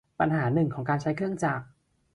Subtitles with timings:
[0.19, 1.65] ปัญหาหนึ่งของการใช้เครื่องจักร